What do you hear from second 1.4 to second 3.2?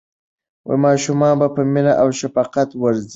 په مینه او شفقت وروځئ.